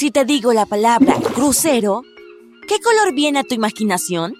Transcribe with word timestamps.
Si 0.00 0.10
te 0.10 0.24
digo 0.24 0.54
la 0.54 0.64
palabra 0.64 1.14
crucero, 1.34 2.04
¿qué 2.66 2.80
color 2.80 3.12
viene 3.12 3.40
a 3.40 3.44
tu 3.44 3.54
imaginación? 3.54 4.34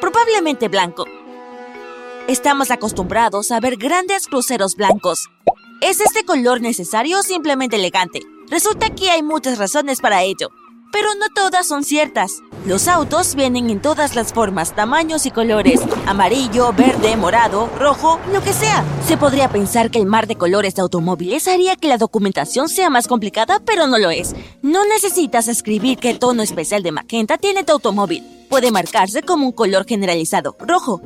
Probablemente 0.00 0.68
blanco. 0.68 1.06
Estamos 2.28 2.70
acostumbrados 2.70 3.50
a 3.50 3.58
ver 3.58 3.74
grandes 3.76 4.28
cruceros 4.28 4.76
blancos. 4.76 5.28
¿Es 5.80 6.00
este 6.00 6.24
color 6.24 6.60
necesario 6.60 7.18
o 7.18 7.22
simplemente 7.24 7.74
elegante? 7.74 8.20
Resulta 8.48 8.94
que 8.94 9.10
hay 9.10 9.24
muchas 9.24 9.58
razones 9.58 10.00
para 10.00 10.22
ello, 10.22 10.50
pero 10.92 11.08
no 11.16 11.26
todas 11.34 11.66
son 11.66 11.82
ciertas. 11.82 12.38
Los 12.66 12.88
autos 12.88 13.34
vienen 13.34 13.68
en 13.68 13.82
todas 13.82 14.14
las 14.14 14.32
formas, 14.32 14.74
tamaños 14.74 15.26
y 15.26 15.30
colores. 15.30 15.82
Amarillo, 16.06 16.72
verde, 16.72 17.14
morado, 17.14 17.68
rojo, 17.78 18.18
lo 18.32 18.40
que 18.40 18.54
sea. 18.54 18.82
Se 19.06 19.18
podría 19.18 19.50
pensar 19.50 19.90
que 19.90 19.98
el 19.98 20.06
mar 20.06 20.26
de 20.26 20.36
colores 20.36 20.74
de 20.74 20.80
automóviles 20.80 21.46
haría 21.46 21.76
que 21.76 21.88
la 21.88 21.98
documentación 21.98 22.70
sea 22.70 22.88
más 22.88 23.06
complicada, 23.06 23.60
pero 23.66 23.86
no 23.86 23.98
lo 23.98 24.10
es. 24.10 24.34
No 24.62 24.86
necesitas 24.86 25.46
escribir 25.48 25.98
qué 25.98 26.14
tono 26.14 26.42
especial 26.42 26.82
de 26.82 26.92
magenta 26.92 27.36
tiene 27.36 27.64
tu 27.64 27.72
automóvil. 27.72 28.24
Puede 28.48 28.70
marcarse 28.70 29.20
como 29.20 29.44
un 29.44 29.52
color 29.52 29.84
generalizado, 29.84 30.56
rojo. 30.58 31.02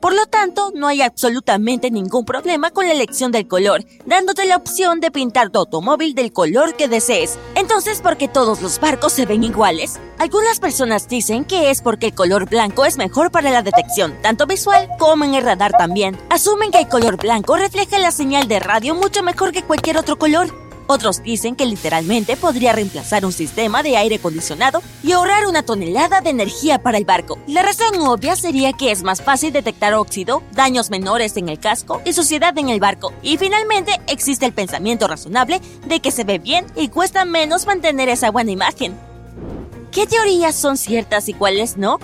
Por 0.00 0.14
lo 0.14 0.24
tanto, 0.26 0.72
no 0.74 0.88
hay 0.88 1.02
absolutamente 1.02 1.90
ningún 1.90 2.24
problema 2.24 2.70
con 2.70 2.86
la 2.86 2.94
elección 2.94 3.32
del 3.32 3.46
color, 3.46 3.84
dándote 4.06 4.46
la 4.46 4.56
opción 4.56 4.98
de 5.00 5.10
pintar 5.10 5.50
tu 5.50 5.58
automóvil 5.58 6.14
del 6.14 6.32
color 6.32 6.74
que 6.74 6.88
desees. 6.88 7.38
Entonces, 7.54 8.00
¿por 8.00 8.16
qué 8.16 8.26
todos 8.26 8.62
los 8.62 8.80
barcos 8.80 9.12
se 9.12 9.26
ven 9.26 9.44
iguales? 9.44 10.00
Algunas 10.18 10.58
personas 10.58 11.06
dicen 11.06 11.44
que 11.44 11.70
es 11.70 11.82
porque 11.82 12.06
el 12.06 12.14
color 12.14 12.48
blanco 12.48 12.86
es 12.86 12.96
mejor 12.96 13.30
para 13.30 13.50
la 13.50 13.62
detección, 13.62 14.16
tanto 14.22 14.46
visual 14.46 14.88
como 14.98 15.24
en 15.24 15.34
el 15.34 15.44
radar 15.44 15.72
también. 15.72 16.18
Asumen 16.30 16.70
que 16.70 16.78
el 16.78 16.88
color 16.88 17.18
blanco 17.18 17.56
refleja 17.56 17.98
la 17.98 18.10
señal 18.10 18.48
de 18.48 18.58
radio 18.58 18.94
mucho 18.94 19.22
mejor 19.22 19.52
que 19.52 19.62
cualquier 19.62 19.98
otro 19.98 20.18
color. 20.18 20.69
Otros 20.92 21.22
dicen 21.22 21.54
que 21.54 21.66
literalmente 21.66 22.36
podría 22.36 22.72
reemplazar 22.72 23.24
un 23.24 23.30
sistema 23.32 23.84
de 23.84 23.96
aire 23.96 24.16
acondicionado 24.16 24.82
y 25.04 25.12
ahorrar 25.12 25.46
una 25.46 25.62
tonelada 25.62 26.20
de 26.20 26.30
energía 26.30 26.82
para 26.82 26.98
el 26.98 27.04
barco. 27.04 27.38
La 27.46 27.62
razón 27.62 27.94
obvia 28.00 28.34
sería 28.34 28.72
que 28.72 28.90
es 28.90 29.04
más 29.04 29.22
fácil 29.22 29.52
detectar 29.52 29.94
óxido, 29.94 30.42
daños 30.50 30.90
menores 30.90 31.36
en 31.36 31.48
el 31.48 31.60
casco 31.60 32.02
y 32.04 32.12
suciedad 32.12 32.58
en 32.58 32.70
el 32.70 32.80
barco. 32.80 33.12
Y 33.22 33.36
finalmente 33.36 34.00
existe 34.08 34.46
el 34.46 34.52
pensamiento 34.52 35.06
razonable 35.06 35.60
de 35.86 36.00
que 36.00 36.10
se 36.10 36.24
ve 36.24 36.40
bien 36.40 36.66
y 36.74 36.88
cuesta 36.88 37.24
menos 37.24 37.66
mantener 37.66 38.08
esa 38.08 38.32
buena 38.32 38.50
imagen. 38.50 38.98
¿Qué 39.92 40.08
teorías 40.08 40.56
son 40.56 40.76
ciertas 40.76 41.28
y 41.28 41.34
cuáles 41.34 41.76
no? 41.76 42.00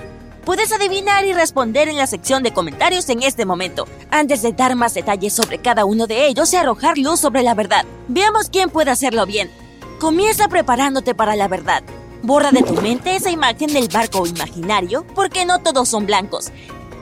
Puedes 0.47 0.71
adivinar 0.71 1.25
y 1.25 1.33
responder 1.33 1.89
en 1.89 1.97
la 1.97 2.07
sección 2.07 2.45
de 2.45 2.53
comentarios 2.53 3.09
en 3.09 3.25
este 3.25 3.45
momento, 3.45 3.89
antes 4.13 4.43
de 4.43 4.53
dar 4.53 4.77
más 4.77 4.95
detalles 4.95 5.33
sobre 5.33 5.59
cada 5.59 5.85
uno 5.85 6.07
de 6.07 6.29
ellos 6.29 6.53
y 6.53 6.57
arrojar 6.57 6.99
luz 6.99 7.19
sobre 7.19 7.43
la 7.43 7.55
verdad. 7.55 7.85
Veamos 8.07 8.49
quién 8.49 8.71
puede 8.71 8.93
hacerlo 8.93 9.27
bien. 9.27 9.51
Comienza 9.99 10.47
preparándote 10.47 11.17
para 11.17 11.35
la 11.35 11.49
verdad. 11.49 11.83
Borra 12.23 12.53
de 12.53 12.63
tu 12.63 12.75
mente 12.75 13.17
esa 13.17 13.33
imagen 13.33 13.73
del 13.73 13.89
barco 13.89 14.25
imaginario, 14.25 15.05
porque 15.17 15.45
no 15.45 15.63
todos 15.63 15.89
son 15.89 16.07
blancos. 16.07 16.53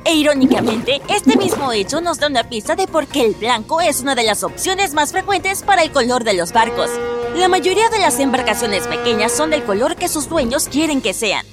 E 0.07 0.15
irónicamente, 0.15 1.03
este 1.11 1.37
mismo 1.37 1.71
hecho 1.71 2.01
nos 2.01 2.19
da 2.21 2.29
una 2.29 2.49
pista 2.49 2.77
de 2.77 2.89
por 2.89 3.07
qué 3.07 3.27
el 3.27 3.35
blanco 3.35 3.83
es 3.83 4.01
una 4.01 4.15
de 4.15 4.23
las 4.23 4.43
opciones 4.43 4.95
más 4.95 5.13
frecuentes 5.13 5.63
para 5.63 5.83
el 5.83 5.93
color 5.93 6.25
de 6.25 6.33
los 6.33 6.55
barcos. 6.55 6.89
La 7.37 7.49
mayoría 7.49 7.91
de 7.91 7.99
las 7.99 8.19
embarcaciones 8.21 8.87
pequeñas 8.87 9.33
son 9.33 9.51
del 9.51 9.65
color 9.65 9.97
que 9.97 10.09
sus 10.09 10.31
dueños 10.31 10.67
quieren 10.67 11.03
que 11.03 11.13
sean. 11.13 11.45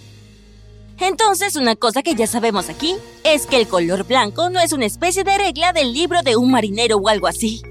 Entonces, 1.01 1.55
una 1.55 1.75
cosa 1.75 2.03
que 2.03 2.13
ya 2.13 2.27
sabemos 2.27 2.69
aquí 2.69 2.95
es 3.23 3.47
que 3.47 3.57
el 3.57 3.67
color 3.67 4.05
blanco 4.05 4.51
no 4.51 4.59
es 4.59 4.71
una 4.71 4.85
especie 4.85 5.23
de 5.23 5.35
regla 5.35 5.73
del 5.73 5.93
libro 5.93 6.21
de 6.21 6.35
un 6.35 6.51
marinero 6.51 6.97
o 6.97 7.09
algo 7.09 7.25
así. 7.25 7.63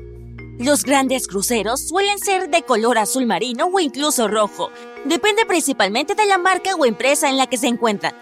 Los 0.59 0.83
grandes 0.83 1.29
cruceros 1.29 1.87
suelen 1.89 2.19
ser 2.19 2.51
de 2.51 2.63
color 2.63 2.99
azul 2.99 3.27
marino 3.27 3.67
o 3.73 3.79
incluso 3.79 4.27
rojo. 4.27 4.71
Depende 5.05 5.47
principalmente 5.47 6.17
de 6.17 6.27
la 6.27 6.39
marca 6.39 6.75
o 6.75 6.85
empresa 6.85 7.31
en 7.31 7.37
la 7.37 7.47
que 7.47 7.57
se 7.57 7.69
encuentran. 7.69 8.15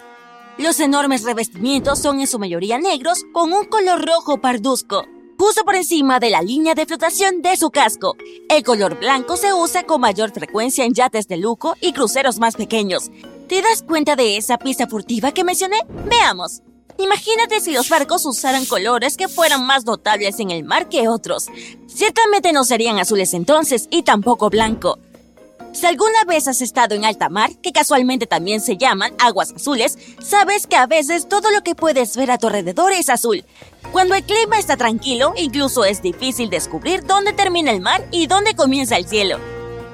Los 0.59 0.79
enormes 0.79 1.25
revestimientos 1.25 2.01
son 2.01 2.21
en 2.21 2.27
su 2.27 2.39
mayoría 2.39 2.79
negros 2.79 3.25
con 3.33 3.53
un 3.53 3.65
color 3.65 4.05
rojo 4.05 4.43
parduzco, 4.43 5.07
justo 5.39 5.65
por 5.65 5.75
encima 5.75 6.21
de 6.21 6.31
la 6.31 6.43
línea 6.43 6.75
de 6.75 6.85
flotación 6.85 7.41
de 7.41 7.57
su 7.57 7.71
casco. 7.71 8.15
El 8.51 8.63
color 8.63 8.99
blanco 9.01 9.39
se 9.39 9.55
usa 9.55 9.85
con 9.85 10.03
mayor 10.03 10.33
frecuencia 10.33 10.85
en 10.85 10.93
yates 10.93 11.29
de 11.29 11.39
lujo 11.39 11.77
y 11.81 11.93
cruceros 11.93 12.39
más 12.39 12.57
pequeños, 12.57 13.11
¿Te 13.49 13.63
das 13.63 13.83
cuenta 13.83 14.15
de 14.15 14.37
esa 14.37 14.59
pista 14.59 14.87
furtiva 14.87 15.33
que 15.33 15.43
mencioné? 15.43 15.79
Veamos. 16.05 16.61
Imagínate 16.99 17.61
si 17.61 17.73
los 17.73 17.89
barcos 17.89 18.27
usaran 18.27 18.67
colores 18.67 19.17
que 19.17 19.27
fueran 19.27 19.65
más 19.65 19.87
notables 19.87 20.39
en 20.39 20.51
el 20.51 20.65
mar 20.65 20.91
que 20.91 21.09
otros. 21.09 21.47
Ciertamente 21.87 22.53
no 22.53 22.65
serían 22.65 22.99
azules 22.99 23.33
entonces 23.33 23.89
y 23.91 24.03
tampoco 24.03 24.51
blanco. 24.51 24.99
Si 25.73 25.87
alguna 25.87 26.25
vez 26.27 26.47
has 26.47 26.61
estado 26.61 26.95
en 26.95 27.07
alta 27.07 27.31
mar, 27.31 27.51
que 27.63 27.73
casualmente 27.73 28.27
también 28.27 28.61
se 28.61 28.77
llaman 28.77 29.15
aguas 29.19 29.53
azules, 29.53 29.97
sabes 30.23 30.67
que 30.67 30.77
a 30.77 30.87
veces 30.87 31.27
todo 31.27 31.51
lo 31.51 31.63
que 31.63 31.75
puedes 31.75 32.19
ver 32.19 32.31
a 32.31 32.37
tu 32.37 32.49
alrededor 32.49 32.93
es 32.93 33.09
azul. 33.09 33.47
Cuando 33.93 34.15
el 34.15 34.25
clima 34.25 34.59
está 34.59 34.77
tranquilo, 34.77 35.33
incluso 35.39 35.87
es 35.87 36.03
difícil 36.03 36.51
descubrir 36.51 37.07
dónde 37.07 37.33
termina 37.33 37.71
el 37.71 37.81
mar 37.81 38.07
y 38.11 38.27
dónde 38.27 38.55
comienza 38.55 38.99
el 38.99 39.09
cielo. 39.09 39.39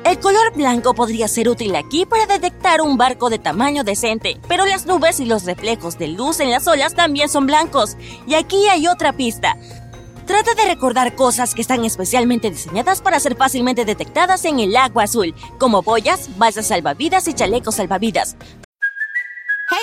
El 0.04 0.20
color 0.20 0.52
blanco 0.54 0.92
podría 0.92 1.28
ser 1.28 1.48
útil 1.48 1.74
aquí 1.74 2.04
para 2.04 2.26
detectar 2.26 2.82
un 2.82 2.98
barco 2.98 3.30
de 3.30 3.38
tamaño 3.38 3.84
decente, 3.84 4.38
pero 4.46 4.66
las 4.66 4.84
nubes 4.84 5.18
y 5.18 5.24
los 5.24 5.44
reflejos 5.44 5.96
de 5.96 6.08
luz 6.08 6.40
en 6.40 6.50
las 6.50 6.68
olas 6.68 6.94
también 6.94 7.30
son 7.30 7.46
blancos. 7.46 7.96
Y 8.26 8.34
aquí 8.34 8.68
hay 8.68 8.86
otra 8.86 9.14
pista. 9.14 9.56
Trata 10.26 10.54
de 10.54 10.66
recordar 10.66 11.14
cosas 11.14 11.54
que 11.54 11.62
están 11.62 11.86
especialmente 11.86 12.50
diseñadas 12.50 13.00
para 13.00 13.18
ser 13.18 13.34
fácilmente 13.34 13.86
detectadas 13.86 14.44
en 14.44 14.60
el 14.60 14.76
agua 14.76 15.04
azul, 15.04 15.34
como 15.58 15.80
boyas, 15.80 16.36
balsas 16.36 16.66
salvavidas 16.66 17.26
y 17.26 17.32
chalecos 17.32 17.76
salvavidas. 17.76 18.36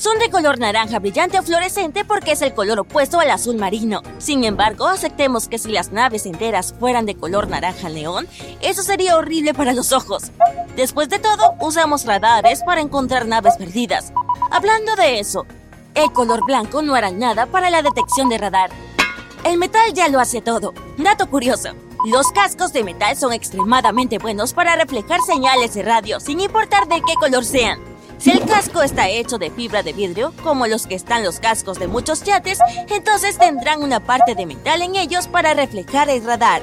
Son 0.00 0.18
de 0.18 0.30
color 0.30 0.58
naranja 0.58 0.98
brillante 0.98 1.38
o 1.38 1.42
fluorescente 1.42 2.06
porque 2.06 2.32
es 2.32 2.40
el 2.40 2.54
color 2.54 2.78
opuesto 2.78 3.20
al 3.20 3.30
azul 3.30 3.56
marino. 3.56 4.00
Sin 4.16 4.44
embargo, 4.44 4.86
aceptemos 4.86 5.46
que 5.46 5.58
si 5.58 5.70
las 5.70 5.92
naves 5.92 6.24
enteras 6.24 6.74
fueran 6.80 7.04
de 7.04 7.16
color 7.16 7.48
naranja 7.48 7.90
león, 7.90 8.26
eso 8.62 8.82
sería 8.82 9.16
horrible 9.16 9.52
para 9.52 9.74
los 9.74 9.92
ojos. 9.92 10.30
Después 10.74 11.10
de 11.10 11.18
todo, 11.18 11.52
usamos 11.60 12.06
radares 12.06 12.62
para 12.64 12.80
encontrar 12.80 13.26
naves 13.26 13.58
perdidas. 13.58 14.10
Hablando 14.50 14.96
de 14.96 15.20
eso, 15.20 15.44
el 15.94 16.10
color 16.12 16.46
blanco 16.46 16.80
no 16.80 16.94
hará 16.94 17.10
nada 17.10 17.44
para 17.44 17.68
la 17.68 17.82
detección 17.82 18.30
de 18.30 18.38
radar. 18.38 18.70
El 19.44 19.58
metal 19.58 19.92
ya 19.92 20.08
lo 20.08 20.18
hace 20.18 20.40
todo. 20.40 20.72
Dato 20.96 21.28
curioso. 21.28 21.74
Los 22.06 22.32
cascos 22.32 22.72
de 22.72 22.84
metal 22.84 23.18
son 23.18 23.34
extremadamente 23.34 24.16
buenos 24.16 24.54
para 24.54 24.76
reflejar 24.76 25.20
señales 25.20 25.74
de 25.74 25.82
radio, 25.82 26.20
sin 26.20 26.40
importar 26.40 26.88
de 26.88 27.02
qué 27.02 27.12
color 27.20 27.44
sean. 27.44 27.90
Si 28.20 28.30
el 28.30 28.44
casco 28.44 28.82
está 28.82 29.08
hecho 29.08 29.38
de 29.38 29.50
fibra 29.50 29.82
de 29.82 29.94
vidrio, 29.94 30.34
como 30.42 30.66
los 30.66 30.86
que 30.86 30.94
están 30.94 31.24
los 31.24 31.40
cascos 31.40 31.78
de 31.78 31.88
muchos 31.88 32.22
yates, 32.22 32.58
entonces 32.90 33.38
tendrán 33.38 33.82
una 33.82 34.00
parte 34.00 34.34
de 34.34 34.44
metal 34.44 34.82
en 34.82 34.94
ellos 34.94 35.26
para 35.26 35.54
reflejar 35.54 36.10
el 36.10 36.22
radar. 36.22 36.60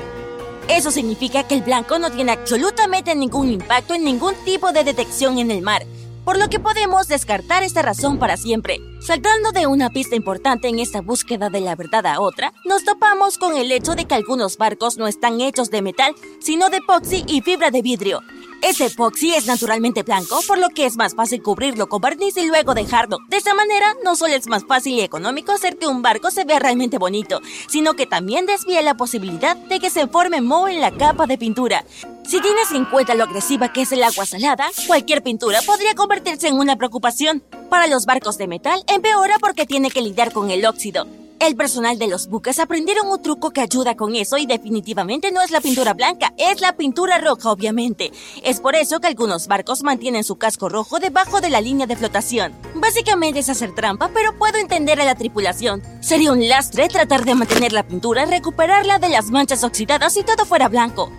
Eso 0.67 0.91
significa 0.91 1.47
que 1.47 1.55
el 1.55 1.63
blanco 1.63 1.97
no 1.97 2.11
tiene 2.11 2.33
absolutamente 2.33 3.15
ningún 3.15 3.51
impacto 3.51 3.95
en 3.95 4.03
ningún 4.03 4.35
tipo 4.45 4.71
de 4.71 4.83
detección 4.83 5.39
en 5.39 5.49
el 5.49 5.63
mar, 5.63 5.83
por 6.23 6.37
lo 6.37 6.47
que 6.47 6.59
podemos 6.59 7.07
descartar 7.07 7.63
esta 7.63 7.81
razón 7.81 8.19
para 8.19 8.37
siempre. 8.37 8.79
Saltando 9.01 9.51
de 9.51 9.65
una 9.65 9.89
pista 9.89 10.15
importante 10.15 10.67
en 10.67 10.77
esta 10.77 11.01
búsqueda 11.01 11.49
de 11.49 11.61
la 11.61 11.75
verdad 11.75 12.05
a 12.05 12.21
otra, 12.21 12.53
nos 12.65 12.83
topamos 12.83 13.39
con 13.39 13.57
el 13.57 13.71
hecho 13.71 13.95
de 13.95 14.05
que 14.05 14.13
algunos 14.13 14.57
barcos 14.57 14.97
no 14.97 15.07
están 15.07 15.41
hechos 15.41 15.71
de 15.71 15.81
metal, 15.81 16.13
sino 16.39 16.69
de 16.69 16.77
epoxi 16.77 17.23
y 17.25 17.41
fibra 17.41 17.71
de 17.71 17.81
vidrio. 17.81 18.21
Ese 18.61 18.87
epoxi 18.87 19.33
es 19.33 19.45
naturalmente 19.45 20.03
blanco, 20.03 20.39
por 20.47 20.57
lo 20.57 20.69
que 20.69 20.85
es 20.85 20.97
más 20.97 21.13
fácil 21.13 21.43
cubrirlo 21.43 21.87
con 21.87 22.01
barniz 22.01 22.35
y 22.37 22.47
luego 22.47 22.73
dejarlo. 22.73 23.19
De 23.29 23.37
esta 23.37 23.53
manera, 23.53 23.95
no 24.03 24.15
solo 24.15 24.33
es 24.33 24.47
más 24.47 24.65
fácil 24.65 24.93
y 24.93 25.01
económico 25.01 25.51
hacer 25.51 25.77
que 25.77 25.87
un 25.87 26.01
barco 26.01 26.31
se 26.31 26.43
vea 26.43 26.59
realmente 26.59 26.97
bonito, 26.97 27.39
sino 27.69 27.93
que 27.93 28.07
también 28.07 28.45
desvía 28.45 28.81
la 28.81 28.97
posibilidad 28.97 29.55
de 29.55 29.79
que 29.79 29.91
se 29.91 30.07
forme 30.07 30.41
moho 30.41 30.67
en 30.67 30.81
la 30.81 30.91
capa 30.91 31.27
de 31.27 31.37
pintura. 31.37 31.85
Si 32.27 32.41
tienes 32.41 32.71
en 32.71 32.85
cuenta 32.85 33.15
lo 33.15 33.25
agresiva 33.25 33.71
que 33.71 33.83
es 33.83 33.91
el 33.91 34.03
agua 34.03 34.25
salada, 34.25 34.65
cualquier 34.87 35.21
pintura 35.21 35.61
podría 35.61 35.93
convertirse 35.93 36.47
en 36.47 36.55
una 36.55 36.75
preocupación. 36.75 37.43
Para 37.69 37.87
los 37.87 38.05
barcos 38.05 38.37
de 38.37 38.47
metal, 38.47 38.83
empeora 38.87 39.37
porque 39.39 39.65
tiene 39.65 39.91
que 39.91 40.01
lidiar 40.01 40.33
con 40.33 40.49
el 40.49 40.65
óxido. 40.65 41.05
El 41.39 41.55
personal 41.55 41.99
de 41.99 42.07
los 42.07 42.27
buques 42.27 42.57
aprendieron 42.57 43.07
un 43.09 43.21
truco 43.21 43.51
que 43.51 43.61
ayuda 43.61 43.95
con 43.95 44.15
eso 44.15 44.37
y 44.37 44.47
definitivamente 44.47 45.31
no 45.31 45.41
es 45.43 45.51
la 45.51 45.61
pintura 45.61 45.93
blanca, 45.93 46.33
es 46.35 46.61
la 46.61 46.75
pintura 46.75 47.19
roja, 47.19 47.51
obviamente. 47.51 48.11
Es 48.43 48.59
por 48.59 48.75
eso 48.75 48.99
que 48.99 49.07
algunos 49.07 49.47
barcos 49.47 49.83
mantienen 49.83 50.23
su 50.23 50.37
casco 50.37 50.67
rojo 50.67 50.99
debajo 50.99 51.39
de 51.39 51.51
la 51.51 51.61
línea 51.61 51.85
de 51.85 51.95
flotación. 51.95 52.53
Básicamente 52.73 53.41
es 53.41 53.49
hacer 53.49 53.75
trampa, 53.75 54.09
pero 54.13 54.35
puedo 54.37 54.57
entender 54.57 54.99
a 54.99 55.05
la 55.05 55.15
tripulación. 55.15 55.83
Sería 56.01 56.31
un 56.31 56.47
lastre 56.47 56.87
tratar 56.87 57.23
de 57.23 57.35
mantener 57.35 57.71
la 57.71 57.87
pintura, 57.87 58.25
recuperarla 58.25 58.97
de 58.97 59.09
las 59.09 59.29
manchas 59.29 59.63
oxidadas 59.63 60.13
si 60.13 60.23
todo 60.23 60.43
fuera 60.43 60.69
blanco. 60.69 61.11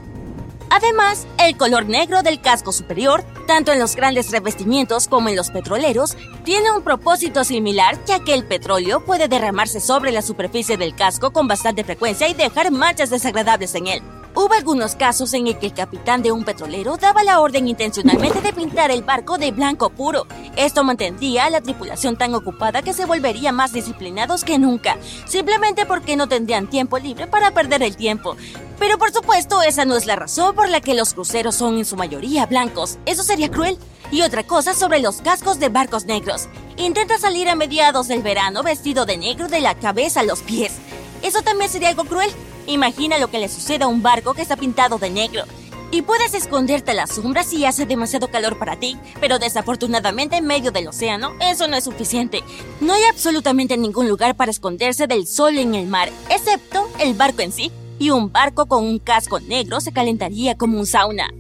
Además, 0.71 1.27
el 1.39 1.57
color 1.57 1.87
negro 1.87 2.23
del 2.23 2.41
casco 2.41 2.73
superior, 2.73 3.25
tanto 3.47 3.73
en 3.73 3.79
los 3.79 3.97
grandes 3.97 4.31
revestimientos 4.31 5.09
como 5.09 5.29
en 5.29 5.37
los 5.37 5.51
petroleros, 5.51 6.17
tiene 6.45 6.71
un 6.71 6.83
propósito 6.83 7.45
similar 7.45 7.99
ya 8.07 8.23
que 8.23 8.35
el 8.35 8.45
petróleo 8.45 9.05
puede 9.05 9.29
derramarse 9.29 9.81
sobre 9.81 10.13
la 10.13 10.23
superficie 10.23 10.77
del 10.77 10.95
casco 10.95 11.33
con 11.33 11.49
bastante 11.49 11.85
frecuencia 11.85 12.29
y 12.29 12.35
dejar 12.35 12.71
manchas 12.71 13.11
desagradables 13.11 13.75
en 13.75 13.87
él. 13.87 14.03
Hubo 14.41 14.55
algunos 14.55 14.95
casos 14.95 15.35
en 15.35 15.49
el 15.49 15.59
que 15.59 15.67
el 15.67 15.75
capitán 15.75 16.23
de 16.23 16.31
un 16.31 16.45
petrolero 16.45 16.97
daba 16.97 17.25
la 17.25 17.41
orden 17.41 17.67
intencionalmente 17.67 18.41
de 18.41 18.53
pintar 18.53 18.93
el 18.93 19.03
barco 19.03 19.37
de 19.37 19.51
blanco 19.51 19.91
puro. 19.91 20.29
Esto 20.55 20.85
mantendría 20.85 21.47
a 21.47 21.51
la 21.51 21.61
tripulación 21.61 22.17
tan 22.17 22.37
ocupada 22.37 22.83
que 22.83 22.93
se 22.93 23.05
volvería 23.05 23.51
más 23.51 23.73
disciplinados 23.73 24.45
que 24.45 24.61
nunca, 24.61 24.97
simplemente 25.27 25.87
porque 25.87 26.15
no 26.15 26.29
tendrían 26.29 26.71
tiempo 26.71 27.01
libre 27.01 27.27
para 27.27 27.51
perder 27.51 27.83
el 27.83 27.97
tiempo. 27.97 28.37
Pero 28.79 28.97
por 28.97 29.11
supuesto, 29.11 29.61
esa 29.63 29.85
no 29.85 29.97
es 29.97 30.07
la 30.07 30.15
razón 30.15 30.55
por 30.55 30.69
la 30.69 30.81
que 30.81 30.95
los 30.95 31.15
cruceros 31.15 31.57
son 31.57 31.77
en 31.77 31.85
su 31.85 31.97
mayoría 31.97 32.47
blancos. 32.47 33.01
Eso 33.07 33.25
sería 33.25 33.51
cruel. 33.51 33.77
Y 34.13 34.23
otra 34.23 34.47
cosa 34.47 34.73
sobre 34.73 35.01
los 35.01 35.21
cascos 35.21 35.59
de 35.59 35.69
barcos 35.69 36.05
negros. 36.05 36.49
Intenta 36.77 37.19
salir 37.19 37.49
a 37.49 37.57
mediados 37.57 38.07
del 38.07 38.23
verano 38.23 38.63
vestido 38.63 39.05
de 39.05 39.17
negro 39.17 39.49
de 39.49 39.61
la 39.61 39.75
cabeza 39.75 40.21
a 40.21 40.23
los 40.23 40.43
pies. 40.43 40.75
Eso 41.23 41.43
también 41.43 41.69
sería 41.69 41.89
algo 41.89 42.05
cruel. 42.05 42.31
Imagina 42.69 43.19
lo 43.19 43.31
que 43.31 43.39
le 43.39 43.49
sucede 43.49 43.85
a 43.85 43.89
un 43.89 44.03
barco 44.03 44.35
que 44.35 44.43
está 44.43 44.55
pintado 44.55 44.99
de 44.99 45.09
negro. 45.09 45.45
Y 45.91 46.03
puedes 46.03 46.35
esconderte 46.35 46.91
a 46.91 46.95
la 46.95 47.07
sombra 47.07 47.43
si 47.43 47.65
hace 47.65 47.87
demasiado 47.87 48.31
calor 48.31 48.59
para 48.59 48.79
ti, 48.79 48.99
pero 49.23 49.39
desafortunadamente 49.39 50.37
en 50.37 50.47
medio 50.47 50.71
del 50.71 50.89
océano 50.89 51.33
eso 51.41 51.67
no 51.67 51.77
es 51.77 51.85
suficiente. 51.85 52.45
No 52.83 52.93
hay 52.93 53.05
absolutamente 53.05 53.79
ningún 53.79 54.07
lugar 54.07 54.37
para 54.37 54.51
esconderse 54.51 55.07
del 55.07 55.27
sol 55.27 55.57
en 55.57 55.75
el 55.75 55.87
mar, 55.87 56.11
excepto 56.29 56.87
el 57.01 57.15
barco 57.15 57.41
en 57.41 57.53
sí, 57.53 57.73
y 57.99 58.11
un 58.11 58.31
barco 58.31 58.67
con 58.67 58.85
un 58.85 58.99
casco 58.99 59.41
negro 59.41 59.81
se 59.81 59.93
calentaría 59.93 60.55
como 60.55 60.79
un 60.79 60.87
sauna. 60.87 61.31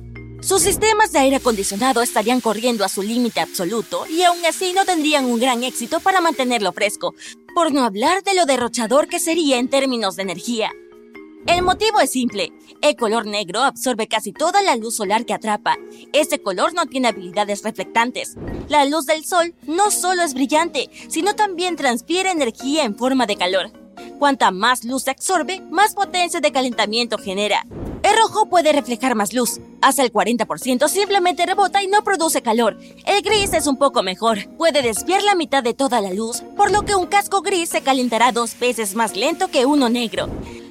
Sus 0.40 0.62
sistemas 0.62 1.12
de 1.12 1.18
aire 1.18 1.36
acondicionado 1.36 2.00
estarían 2.00 2.40
corriendo 2.40 2.86
a 2.86 2.88
su 2.88 3.02
límite 3.02 3.40
absoluto 3.40 4.06
y 4.06 4.22
aún 4.22 4.38
así 4.46 4.72
no 4.72 4.86
tendrían 4.86 5.26
un 5.26 5.38
gran 5.38 5.62
éxito 5.62 6.00
para 6.00 6.22
mantenerlo 6.22 6.72
fresco, 6.72 7.14
por 7.54 7.70
no 7.70 7.84
hablar 7.84 8.22
de 8.22 8.34
lo 8.34 8.46
derrochador 8.46 9.08
que 9.08 9.18
sería 9.18 9.58
en 9.58 9.68
términos 9.68 10.16
de 10.16 10.22
energía. 10.22 10.70
El 11.46 11.62
motivo 11.62 12.00
es 12.00 12.10
simple. 12.10 12.52
El 12.82 12.96
color 12.96 13.26
negro 13.26 13.62
absorbe 13.62 14.06
casi 14.08 14.32
toda 14.32 14.62
la 14.62 14.76
luz 14.76 14.96
solar 14.96 15.24
que 15.24 15.34
atrapa. 15.34 15.76
Este 16.12 16.42
color 16.42 16.74
no 16.74 16.86
tiene 16.86 17.08
habilidades 17.08 17.62
reflectantes. 17.62 18.36
La 18.68 18.84
luz 18.84 19.06
del 19.06 19.24
sol 19.24 19.54
no 19.66 19.90
solo 19.90 20.22
es 20.22 20.34
brillante, 20.34 20.90
sino 21.08 21.34
también 21.34 21.76
transfiere 21.76 22.30
energía 22.30 22.84
en 22.84 22.96
forma 22.96 23.26
de 23.26 23.36
calor. 23.36 23.72
Cuanta 24.18 24.50
más 24.50 24.84
luz 24.84 25.04
se 25.04 25.10
absorbe, 25.10 25.60
más 25.70 25.94
potencia 25.94 26.40
de 26.40 26.52
calentamiento 26.52 27.18
genera. 27.18 27.64
El 28.02 28.16
rojo 28.16 28.48
puede 28.48 28.72
reflejar 28.72 29.14
más 29.14 29.32
luz. 29.32 29.60
Hasta 29.80 30.02
el 30.02 30.12
40% 30.12 30.88
simplemente 30.88 31.46
rebota 31.46 31.82
y 31.82 31.88
no 31.88 32.02
produce 32.04 32.42
calor. 32.42 32.78
El 33.06 33.22
gris 33.22 33.52
es 33.52 33.66
un 33.66 33.76
poco 33.76 34.02
mejor. 34.02 34.48
Puede 34.56 34.82
desviar 34.82 35.22
la 35.22 35.34
mitad 35.34 35.62
de 35.62 35.74
toda 35.74 36.00
la 36.00 36.12
luz, 36.12 36.42
por 36.56 36.70
lo 36.70 36.84
que 36.84 36.94
un 36.94 37.06
casco 37.06 37.42
gris 37.42 37.70
se 37.70 37.80
calentará 37.80 38.32
dos 38.32 38.58
veces 38.58 38.94
más 38.94 39.16
lento 39.16 39.48
que 39.48 39.66
uno 39.66 39.88
negro. 39.88 40.28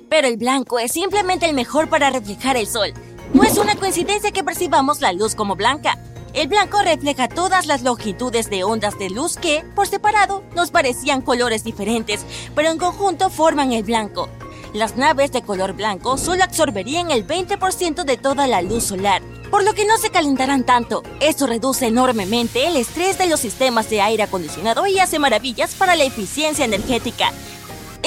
Pero 0.09 0.27
el 0.27 0.37
blanco 0.37 0.79
es 0.79 0.93
simplemente 0.93 1.45
el 1.45 1.53
mejor 1.53 1.89
para 1.89 2.09
reflejar 2.09 2.55
el 2.55 2.67
sol. 2.67 2.93
No 3.33 3.43
es 3.43 3.57
una 3.57 3.75
coincidencia 3.75 4.31
que 4.31 4.43
percibamos 4.43 5.01
la 5.01 5.11
luz 5.11 5.35
como 5.35 5.55
blanca. 5.55 5.97
El 6.33 6.47
blanco 6.47 6.81
refleja 6.81 7.27
todas 7.27 7.65
las 7.65 7.81
longitudes 7.81 8.49
de 8.49 8.63
ondas 8.63 8.97
de 8.99 9.09
luz 9.09 9.37
que, 9.37 9.65
por 9.75 9.87
separado, 9.87 10.43
nos 10.55 10.71
parecían 10.71 11.21
colores 11.21 11.63
diferentes, 11.63 12.25
pero 12.55 12.69
en 12.69 12.77
conjunto 12.77 13.29
forman 13.29 13.73
el 13.73 13.83
blanco. 13.83 14.29
Las 14.73 14.95
naves 14.95 15.31
de 15.31 15.41
color 15.41 15.73
blanco 15.73 16.17
solo 16.17 16.43
absorberían 16.43 17.11
el 17.11 17.25
20% 17.25 18.03
de 18.03 18.17
toda 18.17 18.47
la 18.47 18.61
luz 18.61 18.83
solar, 18.85 19.21
por 19.49 19.63
lo 19.63 19.73
que 19.73 19.85
no 19.85 19.97
se 19.97 20.09
calentarán 20.09 20.63
tanto. 20.65 21.03
Esto 21.19 21.47
reduce 21.47 21.87
enormemente 21.87 22.67
el 22.67 22.77
estrés 22.77 23.17
de 23.17 23.27
los 23.27 23.39
sistemas 23.39 23.89
de 23.89 24.01
aire 24.01 24.23
acondicionado 24.23 24.85
y 24.87 24.99
hace 24.99 25.19
maravillas 25.19 25.73
para 25.75 25.95
la 25.95 26.03
eficiencia 26.03 26.65
energética. 26.65 27.31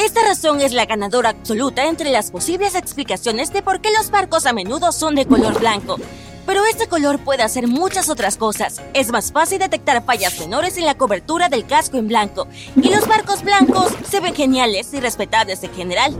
Esta 0.02 0.22
razón 0.22 0.62
es 0.62 0.72
la 0.72 0.86
ganadora 0.86 1.28
absoluta 1.28 1.84
entre 1.84 2.10
las 2.10 2.30
posibles 2.30 2.74
explicaciones 2.74 3.52
de 3.52 3.60
por 3.60 3.82
qué 3.82 3.90
los 3.92 4.10
barcos 4.10 4.46
a 4.46 4.54
menudo 4.54 4.92
son 4.92 5.14
de 5.14 5.26
color 5.26 5.60
blanco. 5.60 5.98
Pero 6.46 6.64
este 6.64 6.88
color 6.88 7.18
puede 7.18 7.42
hacer 7.42 7.68
muchas 7.68 8.08
otras 8.08 8.38
cosas. 8.38 8.80
Es 8.94 9.10
más 9.12 9.30
fácil 9.30 9.58
detectar 9.58 10.02
fallas 10.02 10.40
menores 10.40 10.78
en 10.78 10.86
la 10.86 10.96
cobertura 10.96 11.50
del 11.50 11.66
casco 11.66 11.98
en 11.98 12.08
blanco. 12.08 12.48
Y 12.76 12.88
los 12.88 13.06
barcos 13.06 13.42
blancos 13.42 13.92
se 14.08 14.20
ven 14.20 14.34
geniales 14.34 14.94
y 14.94 15.00
respetables 15.00 15.62
en 15.64 15.74
general. 15.74 16.16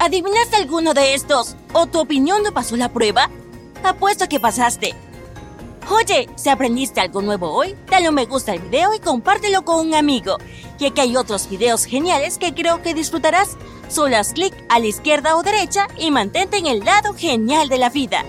¿Adivinaste 0.00 0.56
alguno 0.56 0.92
de 0.92 1.14
estos? 1.14 1.54
¿O 1.72 1.86
tu 1.86 2.00
opinión 2.00 2.42
no 2.42 2.52
pasó 2.52 2.76
la 2.76 2.88
prueba? 2.88 3.30
Apuesto 3.84 4.28
que 4.28 4.40
pasaste. 4.40 4.96
Oye, 5.92 6.28
si 6.36 6.48
aprendiste 6.48 7.00
algo 7.00 7.20
nuevo 7.20 7.50
hoy, 7.50 7.74
dale 7.90 8.08
un 8.08 8.14
me 8.14 8.24
gusta 8.24 8.52
al 8.52 8.60
video 8.60 8.94
y 8.94 9.00
compártelo 9.00 9.62
con 9.64 9.88
un 9.88 9.94
amigo. 9.96 10.38
Y 10.78 10.88
que 10.92 11.00
hay 11.00 11.16
otros 11.16 11.50
videos 11.50 11.84
geniales 11.84 12.38
que 12.38 12.54
creo 12.54 12.80
que 12.80 12.94
disfrutarás. 12.94 13.56
Solo 13.88 14.16
haz 14.16 14.32
clic 14.32 14.54
a 14.68 14.78
la 14.78 14.86
izquierda 14.86 15.36
o 15.36 15.42
derecha 15.42 15.88
y 15.98 16.12
mantente 16.12 16.58
en 16.58 16.66
el 16.66 16.84
lado 16.84 17.12
genial 17.14 17.68
de 17.68 17.78
la 17.78 17.90
vida. 17.90 18.24